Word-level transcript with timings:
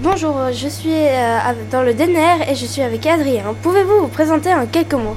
Bonjour, 0.00 0.36
je 0.52 0.68
suis 0.68 0.92
euh, 0.92 1.38
dans 1.72 1.82
le 1.82 1.92
DNR 1.92 2.48
et 2.48 2.54
je 2.54 2.66
suis 2.66 2.82
avec 2.82 3.04
Adrien. 3.04 3.42
Pouvez-vous 3.64 4.02
vous 4.02 4.06
présenter 4.06 4.54
en 4.54 4.64
quelques 4.64 4.94
mots? 4.94 5.16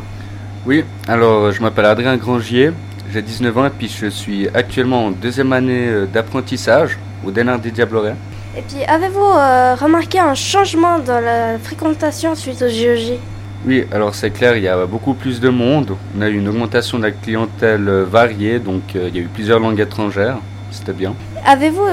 Oui, 0.65 0.83
alors 1.07 1.51
je 1.51 1.61
m'appelle 1.61 1.85
Adrien 1.85 2.17
Grangier, 2.17 2.71
j'ai 3.13 3.21
19 3.21 3.57
ans 3.59 3.65
et 3.67 3.69
puis 3.69 3.87
je 3.87 4.07
suis 4.07 4.47
actuellement 4.55 5.05
en 5.05 5.11
deuxième 5.11 5.53
année 5.53 5.87
euh, 5.87 6.07
d'apprentissage 6.07 6.97
au 7.23 7.29
DNR 7.29 7.59
des 7.59 7.69
Diablerets. 7.69 8.15
Et 8.57 8.63
puis 8.63 8.83
avez-vous 8.83 9.19
euh, 9.19 9.75
remarqué 9.75 10.17
un 10.17 10.33
changement 10.33 10.97
dans 10.97 11.19
la 11.19 11.59
fréquentation 11.59 12.33
suite 12.33 12.63
au 12.63 12.67
JOJ 12.67 13.19
Oui, 13.67 13.85
alors 13.91 14.15
c'est 14.15 14.31
clair, 14.31 14.57
il 14.57 14.63
y 14.63 14.67
a 14.67 14.87
beaucoup 14.87 15.13
plus 15.13 15.39
de 15.39 15.49
monde. 15.49 15.95
On 16.17 16.21
a 16.23 16.27
eu 16.27 16.39
une 16.39 16.47
augmentation 16.47 16.97
de 16.97 17.03
la 17.03 17.11
clientèle 17.11 17.87
variée, 18.09 18.57
donc 18.57 18.81
il 18.95 19.15
y 19.15 19.19
a 19.19 19.21
eu 19.21 19.29
plusieurs 19.31 19.59
langues 19.59 19.79
étrangères, 19.79 20.39
c'était 20.71 20.93
bien. 20.93 21.13
Avez-vous 21.45 21.85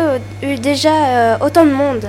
eu 0.43 0.55
déjà 0.57 1.37
autant 1.43 1.67
de 1.67 1.73
monde? 1.73 2.09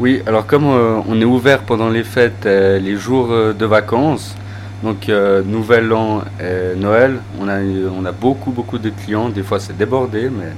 Oui, 0.00 0.22
alors 0.26 0.44
comme 0.46 0.64
euh, 0.66 1.00
on 1.08 1.20
est 1.20 1.24
ouvert 1.24 1.60
pendant 1.60 1.88
les 1.88 2.02
fêtes, 2.02 2.46
euh, 2.46 2.80
les 2.80 2.96
jours 2.96 3.28
euh, 3.30 3.52
de 3.52 3.64
vacances, 3.64 4.34
donc 4.82 5.08
Nouvel 5.46 5.92
An 5.94 6.22
et 6.38 6.76
Noël, 6.76 7.20
on 7.40 7.48
a, 7.48 7.60
on 7.60 8.04
a 8.04 8.12
beaucoup 8.12 8.50
beaucoup 8.50 8.76
de 8.76 8.90
clients, 8.90 9.30
des 9.30 9.42
fois 9.42 9.58
c'est 9.58 9.76
débordé, 9.76 10.28
mais... 10.28 10.52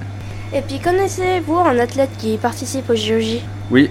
Et 0.56 0.62
puis 0.62 0.80
connaissez-vous 0.80 1.58
un 1.58 1.78
athlète 1.78 2.10
qui 2.18 2.36
participe 2.36 2.90
au 2.90 2.96
JOJ 2.96 3.40
Oui, 3.70 3.88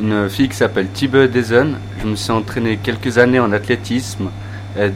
une 0.00 0.30
fille 0.30 0.48
qui 0.48 0.56
s'appelle 0.56 0.88
Tibe 0.88 1.16
Dezen. 1.30 1.76
Je 2.00 2.06
me 2.06 2.16
suis 2.16 2.30
entraîné 2.30 2.78
quelques 2.82 3.18
années 3.18 3.40
en 3.40 3.52
athlétisme 3.52 4.30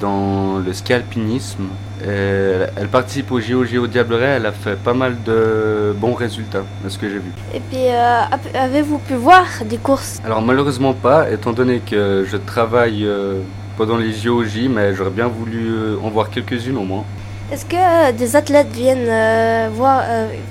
dans 0.01 0.59
le 0.59 0.73
ski 0.73 0.93
alpinisme 0.93 1.69
elle 2.05 2.89
participe 2.89 3.31
au 3.33 3.41
JOG 3.41 3.77
au 3.77 3.87
Diableret, 3.87 4.37
elle 4.37 4.47
a 4.47 4.53
fait 4.53 4.77
pas 4.77 4.95
mal 4.95 5.17
de 5.25 5.95
bons 5.99 6.15
résultats, 6.15 6.65
de 6.85 6.89
ce 6.89 6.99
que 6.99 7.09
j'ai 7.09 7.19
vu. 7.19 7.33
Et 7.55 7.61
puis, 7.61 7.89
euh, 7.89 8.23
avez-vous 8.55 8.99
pu 8.99 9.15
voir 9.15 9.45
des 9.65 9.79
courses? 9.79 10.21
Alors 10.25 10.43
malheureusement 10.43 10.95
pas, 10.95 11.31
étant 11.31 11.53
donné 11.53 11.81
que 11.81 12.27
je 12.29 12.37
travaille 12.37 13.05
euh, 13.05 13.41
pendant 13.77 13.97
les 13.97 14.13
JOJ, 14.13 14.69
mais 14.71 14.95
j'aurais 14.95 15.11
bien 15.11 15.29
voulu 15.29 15.69
euh, 15.71 15.97
en 16.03 16.11
voir 16.11 16.31
quelques-unes 16.31 16.77
au 16.77 16.85
moins. 16.85 17.05
Est-ce 17.51 17.65
que 17.65 18.13
des 18.13 18.37
athlètes 18.37 18.69
viennent, 18.73 19.71
voir, 19.73 20.03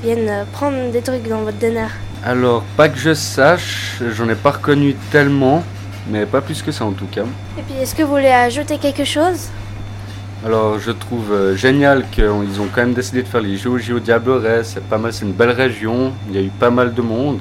viennent 0.02 0.46
prendre 0.52 0.90
des 0.92 1.02
trucs 1.02 1.28
dans 1.30 1.42
votre 1.42 1.60
DNR 1.60 1.90
Alors, 2.26 2.64
pas 2.76 2.90
que 2.90 2.98
je 2.98 3.14
sache, 3.14 4.02
j'en 4.16 4.28
ai 4.30 4.34
pas 4.34 4.50
reconnu 4.50 4.96
tellement, 5.12 5.64
mais 6.10 6.26
pas 6.26 6.42
plus 6.42 6.62
que 6.62 6.72
ça 6.72 6.86
en 6.86 6.92
tout 6.92 7.08
cas. 7.08 7.26
Et 7.58 7.62
puis, 7.62 7.76
est-ce 7.82 7.96
que 7.96 8.04
vous 8.04 8.12
voulez 8.12 8.28
ajouter 8.28 8.78
quelque 8.78 9.06
chose? 9.06 9.50
Alors 10.46 10.78
je 10.78 10.92
trouve 10.92 11.34
euh, 11.34 11.56
génial 11.56 12.06
qu'ils 12.12 12.62
ont 12.62 12.68
quand 12.74 12.82
même 12.82 12.94
décidé 12.94 13.24
de 13.24 13.28
faire 13.28 13.42
les 13.42 13.58
JOJ 13.58 13.92
au 13.92 14.00
Diableret, 14.00 14.64
c'est 14.64 14.84
pas 14.84 15.00
mal, 15.00 15.12
c'est 15.12 15.26
une 15.26 15.32
belle 15.32 15.50
région, 15.50 16.14
il 16.30 16.36
y 16.36 16.38
a 16.38 16.42
eu 16.42 16.50
pas 16.50 16.70
mal 16.70 16.94
de 16.94 17.02
monde. 17.02 17.40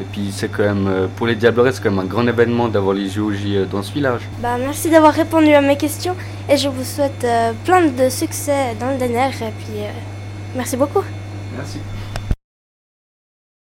Et 0.00 0.04
puis 0.10 0.30
c'est 0.32 0.48
quand 0.48 0.64
même, 0.64 0.88
euh, 0.88 1.06
pour 1.16 1.28
les 1.28 1.36
Diablerets, 1.36 1.72
c'est 1.72 1.82
quand 1.82 1.90
même 1.90 2.00
un 2.00 2.04
grand 2.04 2.26
événement 2.26 2.66
d'avoir 2.66 2.94
les 2.94 3.08
JOJ 3.08 3.38
euh, 3.46 3.64
dans 3.64 3.82
ce 3.82 3.92
village. 3.92 4.22
Bah, 4.40 4.56
merci 4.58 4.90
d'avoir 4.90 5.12
répondu 5.12 5.52
à 5.54 5.60
mes 5.60 5.76
questions 5.76 6.16
et 6.48 6.56
je 6.56 6.68
vous 6.68 6.82
souhaite 6.84 7.26
plein 7.64 7.86
de 7.86 8.08
succès 8.08 8.74
dans 8.80 8.90
le 8.90 8.98
DNR 8.98 9.30
et 9.40 9.52
puis 9.58 9.84
merci 10.56 10.76
beaucoup. 10.76 11.04
Merci. 11.56 11.78